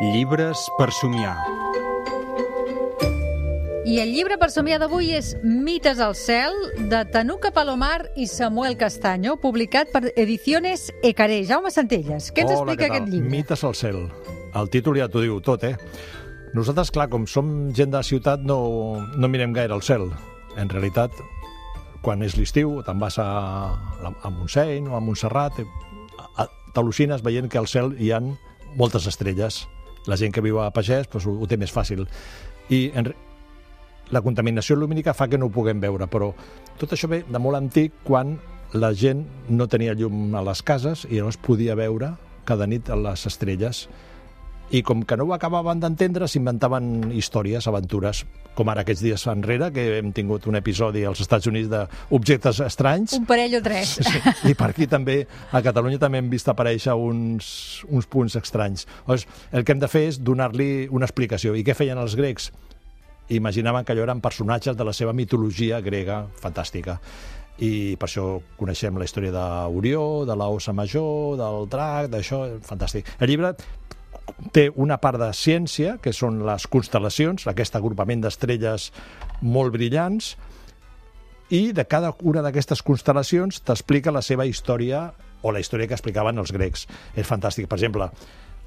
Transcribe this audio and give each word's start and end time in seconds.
Llibres 0.00 0.68
per 0.78 0.92
somiar. 0.94 1.34
I 3.82 3.96
el 3.98 4.12
llibre 4.14 4.36
per 4.38 4.46
somiar 4.54 4.76
d'avui 4.78 5.08
és 5.16 5.32
Mites 5.42 5.98
al 5.98 6.12
cel, 6.14 6.54
de 6.92 7.00
Tanuca 7.10 7.50
Palomar 7.50 8.04
i 8.14 8.28
Samuel 8.30 8.76
Castaño, 8.78 9.40
publicat 9.42 9.90
per 9.90 10.12
Ediciones 10.14 10.92
Ecaré. 11.02 11.40
Jaume 11.48 11.72
Centelles, 11.74 12.28
què 12.30 12.44
ens 12.44 12.52
Hola, 12.52 12.60
explica 12.60 12.84
què 12.84 12.88
tal? 12.92 12.94
aquest 12.94 13.10
llibre? 13.10 13.30
Mites 13.32 13.64
al 13.66 13.74
cel. 13.74 13.98
El 14.54 14.70
títol 14.70 15.00
ja 15.00 15.08
t'ho 15.10 15.22
diu 15.24 15.40
tot, 15.42 15.64
eh? 15.66 15.74
Nosaltres, 16.54 16.92
clar, 16.94 17.08
com 17.10 17.26
som 17.26 17.48
gent 17.74 17.90
de 17.90 17.98
la 17.98 18.06
ciutat, 18.06 18.44
no, 18.46 18.58
no 19.18 19.30
mirem 19.32 19.56
gaire 19.56 19.74
al 19.74 19.82
cel. 19.82 20.06
En 20.54 20.70
realitat, 20.70 21.10
quan 22.06 22.22
és 22.22 22.36
l'estiu, 22.38 22.76
te'n 22.86 23.02
vas 23.02 23.18
a, 23.18 23.26
a 23.74 24.30
Montseny 24.30 24.86
o 24.92 24.94
a 24.94 25.02
Montserrat, 25.02 25.58
eh, 25.58 26.46
t'al·lucines 26.76 27.26
veient 27.26 27.50
que 27.50 27.58
al 27.58 27.66
cel 27.66 27.96
hi 27.98 28.12
han 28.14 28.36
moltes 28.78 29.10
estrelles. 29.10 29.64
La 30.06 30.16
gent 30.16 30.32
que 30.34 30.44
viu 30.44 30.60
a 30.62 30.70
Pagès 30.70 31.08
doncs, 31.10 31.26
ho, 31.26 31.34
ho 31.40 31.48
té 31.50 31.58
més 31.60 31.72
fàcil. 31.74 32.06
I 32.70 32.90
en, 32.94 33.10
la 34.10 34.22
contaminació 34.24 34.76
lumínica 34.76 35.14
fa 35.16 35.28
que 35.28 35.38
no 35.38 35.48
ho 35.48 35.52
puguem 35.52 35.80
veure, 35.80 36.06
però 36.08 36.30
tot 36.78 36.94
això 36.94 37.10
ve 37.10 37.24
de 37.28 37.42
molt 37.42 37.58
antic 37.58 37.98
quan 38.06 38.36
la 38.72 38.92
gent 38.92 39.24
no 39.48 39.66
tenia 39.68 39.96
llum 39.96 40.34
a 40.36 40.44
les 40.44 40.62
cases 40.62 41.06
i 41.08 41.16
llavors 41.16 41.40
podia 41.40 41.76
veure 41.76 42.12
cada 42.48 42.66
nit 42.68 42.88
les 42.88 43.26
estrelles 43.28 43.86
i 44.70 44.82
com 44.84 45.02
que 45.08 45.16
no 45.16 45.24
ho 45.24 45.32
acabaven 45.32 45.80
d'entendre 45.80 46.28
s'inventaven 46.28 47.10
històries, 47.16 47.66
aventures 47.70 48.24
com 48.58 48.68
ara 48.68 48.82
aquests 48.82 49.04
dies 49.04 49.24
enrere 49.30 49.70
que 49.72 49.84
hem 49.96 50.10
tingut 50.12 50.48
un 50.50 50.58
episodi 50.58 51.04
als 51.08 51.22
Estats 51.24 51.48
Units 51.48 51.70
d'objectes 51.70 52.60
estranys 52.66 53.14
Un 53.16 53.24
parell 53.28 53.54
o 53.60 53.62
tres. 53.64 53.94
Sí, 54.08 54.20
i 54.50 54.54
per 54.58 54.72
aquí 54.72 54.88
també, 54.90 55.22
a 55.52 55.62
Catalunya 55.64 56.00
també 56.02 56.20
hem 56.20 56.28
vist 56.32 56.50
aparèixer 56.50 56.96
uns, 56.98 57.48
uns 57.88 58.08
punts 58.10 58.36
estranys. 58.40 58.84
Llavors, 59.06 59.28
el 59.52 59.64
que 59.64 59.76
hem 59.76 59.80
de 59.80 59.88
fer 59.90 60.04
és 60.10 60.20
donar-li 60.20 60.88
una 60.92 61.08
explicació. 61.08 61.54
I 61.54 61.64
què 61.64 61.76
feien 61.78 62.00
els 62.02 62.18
grecs? 62.18 62.50
Imaginaven 63.32 63.84
que 63.84 63.94
allò 63.94 64.04
eren 64.06 64.22
personatges 64.24 64.76
de 64.76 64.86
la 64.88 64.96
seva 64.96 65.14
mitologia 65.16 65.80
grega 65.84 66.22
fantàstica. 66.42 66.98
I 67.64 67.96
per 67.98 68.06
això 68.06 68.26
coneixem 68.58 68.98
la 68.98 69.06
història 69.08 69.32
d'Orió, 69.34 70.24
de 70.28 70.36
la 70.38 70.46
Ossa 70.52 70.72
Major, 70.72 71.36
del 71.40 71.66
drac, 71.70 72.08
d'això, 72.12 72.44
fantàstic. 72.66 73.08
El 73.18 73.32
llibre 73.32 73.54
té 74.54 74.68
una 74.74 74.98
part 75.02 75.18
de 75.20 75.28
ciència, 75.34 75.96
que 76.02 76.12
són 76.14 76.42
les 76.46 76.66
constel·lacions, 76.70 77.46
aquest 77.50 77.76
agrupament 77.76 78.22
d'estrelles 78.22 78.90
molt 79.42 79.74
brillants, 79.74 80.36
i 81.50 81.72
de 81.72 81.84
cada 81.88 82.12
una 82.28 82.42
d'aquestes 82.44 82.82
constel·lacions 82.84 83.62
t'explica 83.64 84.12
la 84.12 84.22
seva 84.22 84.44
història 84.46 85.08
o 85.42 85.52
la 85.54 85.60
història 85.62 85.88
que 85.88 85.96
explicaven 85.96 86.38
els 86.38 86.52
grecs. 86.52 86.86
És 87.16 87.26
fantàstic. 87.28 87.68
Per 87.70 87.78
exemple, 87.78 88.10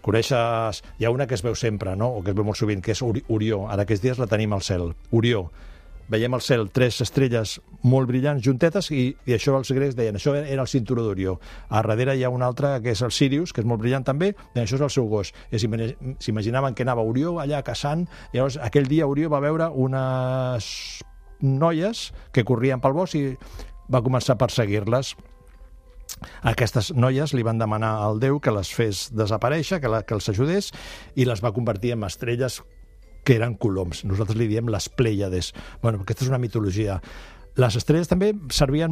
coneixes... 0.00 0.82
Hi 0.98 1.04
ha 1.04 1.10
una 1.12 1.26
que 1.28 1.36
es 1.36 1.42
veu 1.44 1.54
sempre, 1.58 1.96
no? 1.96 2.08
o 2.16 2.22
que 2.24 2.32
es 2.32 2.36
veu 2.38 2.46
molt 2.46 2.56
sovint, 2.58 2.80
que 2.80 2.94
és 2.96 3.02
Ori- 3.04 3.24
Orió. 3.28 3.66
Ara 3.68 3.84
aquests 3.84 4.04
dies 4.04 4.18
la 4.22 4.28
tenim 4.30 4.54
al 4.56 4.64
cel. 4.64 4.94
Orió. 5.12 5.50
Veiem 6.10 6.34
al 6.34 6.42
cel 6.42 6.66
tres 6.74 6.98
estrelles 7.04 7.58
molt 7.86 8.08
brillants 8.10 8.42
juntetes 8.42 8.90
i, 8.90 9.12
i 9.30 9.34
això 9.36 9.54
els 9.58 9.70
grecs 9.70 9.94
deien, 9.94 10.16
això 10.18 10.34
era 10.34 10.64
el 10.64 10.70
cinturó 10.70 11.04
d'Orió. 11.06 11.36
A 11.68 11.84
darrere 11.86 12.16
hi 12.18 12.24
ha 12.26 12.32
una 12.34 12.48
altra 12.50 12.72
que 12.82 12.90
és 12.96 13.02
el 13.06 13.14
Sirius, 13.14 13.52
que 13.54 13.62
és 13.62 13.68
molt 13.68 13.82
brillant 13.82 14.06
també, 14.06 14.32
i 14.54 14.62
això 14.62 14.74
és 14.80 14.86
el 14.88 14.90
seu 14.90 15.06
gos. 15.10 15.30
S'imaginaven 15.54 16.74
que 16.74 16.82
anava 16.82 17.06
Orió 17.06 17.36
allà 17.38 17.62
caçant, 17.62 18.08
i 18.32 18.40
llavors 18.40 18.58
aquell 18.58 18.90
dia 18.90 19.06
Orió 19.06 19.30
va 19.30 19.42
veure 19.44 19.70
unes 19.70 20.70
noies 21.40 22.10
que 22.34 22.44
corrien 22.44 22.82
pel 22.82 22.96
bosc 22.96 23.16
i 23.16 23.24
va 23.90 24.02
començar 24.02 24.34
a 24.34 24.42
perseguir-les. 24.42 25.14
Aquestes 26.42 26.90
noies 26.96 27.32
li 27.38 27.46
van 27.46 27.62
demanar 27.62 27.94
al 28.02 28.18
Déu 28.20 28.40
que 28.42 28.52
les 28.52 28.74
fes 28.74 29.06
desaparèixer, 29.14 29.78
que, 29.80 29.88
la, 29.88 30.02
que 30.02 30.18
els 30.18 30.28
ajudés, 30.32 30.72
i 31.14 31.24
les 31.28 31.42
va 31.44 31.54
convertir 31.54 31.94
en 31.94 32.04
estrelles 32.08 32.60
que 33.30 33.36
eren 33.38 33.54
coloms. 33.62 34.02
Nosaltres 34.02 34.34
li 34.40 34.48
diem 34.50 34.66
les 34.74 34.88
Pleiades. 34.90 35.52
Bueno, 35.84 36.00
aquesta 36.02 36.24
és 36.26 36.30
una 36.32 36.40
mitologia. 36.42 36.96
Les 37.60 37.76
estrelles 37.78 38.10
també 38.10 38.32
servien, 38.50 38.90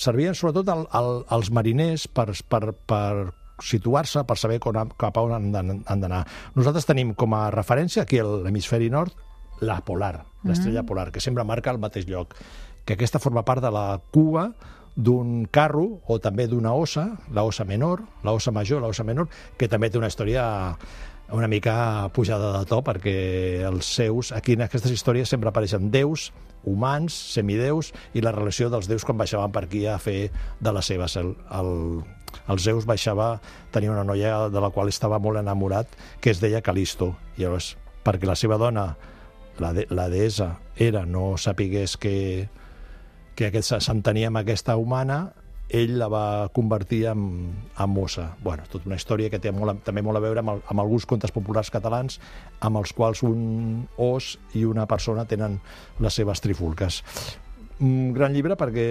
servien 0.00 0.32
sobretot 0.38 0.70
al, 0.72 0.86
al, 0.96 1.10
als 1.28 1.50
mariners 1.52 2.06
per, 2.08 2.30
per, 2.48 2.72
per 2.88 3.34
situar-se, 3.60 4.24
per 4.24 4.38
saber 4.40 4.56
com, 4.64 4.78
cap 4.96 5.20
a 5.20 5.24
on 5.26 5.36
han 5.36 6.00
d'anar. 6.00 6.22
Nosaltres 6.56 6.88
tenim 6.88 7.12
com 7.12 7.36
a 7.36 7.50
referència 7.52 8.06
aquí 8.06 8.22
a 8.22 8.24
l'hemisferi 8.24 8.88
nord 8.88 9.12
la 9.60 9.82
polar, 9.84 10.24
l'estrella 10.48 10.82
Mm. 10.82 10.88
polar, 10.88 11.10
que 11.12 11.20
sempre 11.20 11.44
marca 11.44 11.70
el 11.70 11.78
mateix 11.78 12.08
lloc. 12.08 12.34
Que 12.84 12.96
aquesta 12.96 13.20
forma 13.20 13.44
part 13.44 13.62
de 13.62 13.70
la 13.70 14.00
cua 14.12 14.54
d'un 14.94 15.46
carro 15.50 16.00
o 16.06 16.18
també 16.22 16.46
d'una 16.46 16.74
ossa, 16.74 17.08
la 17.34 17.42
ossa 17.42 17.64
menor, 17.64 18.04
la 18.22 18.32
ossa 18.32 18.52
major, 18.54 18.80
la 18.82 18.92
ossa 18.92 19.04
menor, 19.04 19.28
que 19.58 19.68
també 19.68 19.90
té 19.90 19.98
una 19.98 20.10
història 20.12 20.76
una 21.32 21.48
mica 21.48 22.10
pujada 22.12 22.52
de 22.58 22.66
to 22.68 22.82
perquè 22.84 23.64
els 23.64 23.88
seus, 23.96 24.30
aquí 24.32 24.54
en 24.54 24.66
aquestes 24.66 24.92
històries 24.92 25.30
sempre 25.32 25.48
apareixen 25.48 25.90
déus, 25.90 26.32
humans, 26.64 27.14
semideus 27.34 27.92
i 28.14 28.22
la 28.24 28.32
relació 28.32 28.68
dels 28.72 28.88
déus 28.88 29.04
quan 29.04 29.18
baixaven 29.18 29.52
per 29.52 29.64
aquí 29.66 29.86
a 29.86 29.98
fer 29.98 30.30
de 30.60 30.72
les 30.72 30.86
seves. 30.86 31.16
El, 31.20 31.34
el, 31.52 31.72
el 32.48 32.60
Zeus 32.60 32.86
baixava, 32.88 33.38
tenia 33.72 33.92
una 33.92 34.04
noia 34.04 34.48
de 34.52 34.60
la 34.60 34.70
qual 34.70 34.92
estava 34.92 35.20
molt 35.20 35.40
enamorat 35.40 35.90
que 36.20 36.32
es 36.32 36.40
deia 36.44 36.62
Calisto. 36.64 37.14
I 37.36 37.44
llavors, 37.44 37.74
perquè 38.04 38.28
la 38.28 38.36
seva 38.36 38.58
dona, 38.60 38.94
la, 39.60 39.72
de, 39.76 39.86
la 39.90 40.08
deessa, 40.12 40.54
era, 40.76 41.04
no 41.06 41.34
sapigués 41.40 41.96
que, 42.00 42.48
que 43.34 43.50
aquest 43.50 43.76
s'entenia 43.78 44.30
amb 44.30 44.42
aquesta 44.42 44.76
humana, 44.80 45.24
ell 45.74 45.96
la 45.98 46.08
va 46.12 46.24
convertir 46.52 47.04
en, 47.10 47.22
en 47.78 47.90
mossa. 47.90 48.34
Bueno, 48.44 48.64
tota 48.70 48.88
una 48.88 48.98
història 49.00 49.30
que 49.32 49.40
té 49.40 49.52
molt, 49.52 49.80
també 49.86 50.02
molt 50.04 50.20
a 50.20 50.24
veure 50.24 50.42
amb, 50.42 50.54
el, 50.54 50.60
amb 50.70 50.82
alguns 50.82 51.06
contes 51.08 51.32
populars 51.34 51.72
catalans 51.72 52.20
amb 52.60 52.78
els 52.80 52.92
quals 52.92 53.24
un 53.26 53.86
os 53.96 54.34
i 54.54 54.64
una 54.68 54.86
persona 54.86 55.24
tenen 55.24 55.58
les 56.04 56.20
seves 56.20 56.44
trifulques. 56.44 57.00
Un 57.82 58.12
gran 58.14 58.30
llibre 58.36 58.54
perquè 58.54 58.84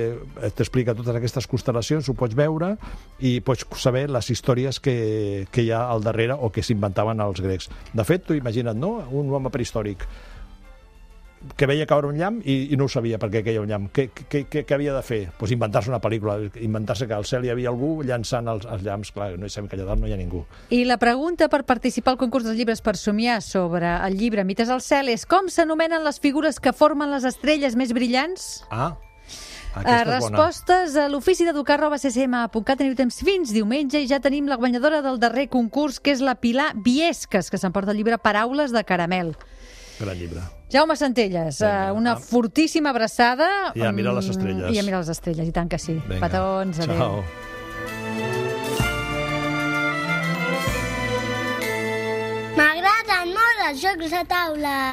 t'explica 0.57 0.95
totes 0.97 1.15
aquestes 1.15 1.47
constel·lacions, 1.47 2.09
ho 2.09 2.17
pots 2.19 2.35
veure 2.35 2.73
i 3.23 3.37
pots 3.39 3.63
saber 3.79 4.09
les 4.11 4.27
històries 4.33 4.81
que, 4.83 5.47
que 5.53 5.63
hi 5.63 5.71
ha 5.71 5.85
al 5.87 6.03
darrere 6.03 6.35
o 6.35 6.51
que 6.51 6.65
s'inventaven 6.65 7.23
els 7.23 7.39
grecs. 7.41 7.69
De 7.93 8.03
fet, 8.03 8.25
tu 8.27 8.35
imagina't, 8.35 8.75
no?, 8.75 8.97
un 9.15 9.31
home 9.31 9.53
prehistòric 9.53 10.03
que 11.57 11.67
veia 11.69 11.85
caure 11.89 12.07
un 12.07 12.17
llamp 12.17 12.39
i, 12.43 12.55
i 12.73 12.77
no 12.79 12.87
ho 12.87 12.91
sabia 12.91 13.19
perquè 13.21 13.43
queia 13.45 13.61
un 13.61 13.69
llamp. 13.69 13.89
Què, 13.93 14.07
què, 14.15 14.43
què, 14.49 14.63
què 14.67 14.75
havia 14.75 14.95
de 14.95 15.03
fer? 15.05 15.21
Pues 15.39 15.53
inventar-se 15.55 15.91
una 15.91 15.99
pel·lícula, 16.03 16.37
inventar-se 16.63 17.07
que 17.09 17.15
al 17.17 17.27
cel 17.29 17.45
hi 17.45 17.53
havia 17.53 17.71
algú 17.71 17.95
llançant 18.07 18.49
els, 18.51 18.67
els 18.69 18.85
llamps. 18.85 19.13
Clar, 19.13 19.33
no 19.39 19.47
hi 19.47 19.53
sabem 19.53 19.69
que 19.71 19.77
allà 19.77 19.87
dalt 19.91 20.03
no 20.03 20.09
hi 20.09 20.15
ha 20.15 20.19
ningú. 20.19 20.43
I 20.73 20.83
la 20.89 20.97
pregunta 21.01 21.49
per 21.51 21.63
participar 21.69 22.15
al 22.15 22.21
concurs 22.21 22.47
dels 22.47 22.59
llibres 22.59 22.83
per 22.85 22.95
somiar 22.99 23.41
sobre 23.45 23.91
el 24.07 24.17
llibre 24.19 24.47
Mites 24.47 24.71
al 24.73 24.83
cel 24.83 25.11
és 25.13 25.27
com 25.29 25.49
s'anomenen 25.51 26.03
les 26.05 26.19
figures 26.23 26.59
que 26.63 26.75
formen 26.75 27.11
les 27.13 27.27
estrelles 27.27 27.77
més 27.79 27.93
brillants? 27.95 28.63
Ah, 28.71 28.93
aquesta 29.73 30.05
bona. 30.05 30.37
respostes 30.37 30.95
a 30.97 31.07
l'ofici 31.09 31.47
d'educar 31.47 31.79
arroba 31.79 31.97
ccm.cat 31.97 32.77
teniu 32.77 32.93
temps 32.97 33.17
fins 33.25 33.53
diumenge 33.55 34.03
i 34.03 34.09
ja 34.09 34.19
tenim 34.21 34.47
la 34.49 34.59
guanyadora 34.61 35.01
del 35.01 35.17
darrer 35.21 35.47
concurs 35.49 35.99
que 35.99 36.13
és 36.13 36.21
la 36.21 36.35
Pilar 36.37 36.73
Viesques 36.85 37.49
que 37.49 37.57
s'emporta 37.57 37.91
el 37.91 37.97
llibre 37.97 38.19
Paraules 38.21 38.73
de 38.75 38.83
caramel 38.85 39.33
Gran 39.99 40.17
llibre. 40.17 40.41
Jaume 40.73 40.95
Centelles, 40.97 41.59
Vinga, 41.61 41.91
uh, 41.93 41.97
una 41.97 42.13
ah. 42.13 42.17
fortíssima 42.19 42.89
abraçada 42.89 43.47
I 43.75 43.81
a 43.85 43.91
mirar 43.91 44.13
les 44.15 44.25
Mm, 44.27 44.31
estrelles. 44.31 44.73
i 44.75 44.79
a 44.79 44.83
mirar 44.83 44.99
les 45.03 45.09
estrelles, 45.09 45.47
i 45.47 45.51
tant 45.51 45.69
que 45.69 45.77
sí 45.77 45.93
Vinga. 46.07 46.19
petons, 46.27 46.79
adéu 46.79 46.97
Ciao. 46.97 47.23
M'agraden 52.57 53.33
molt 53.37 53.63
els 53.67 53.81
jocs 53.83 54.11
de 54.13 54.21
taula. 54.29 54.77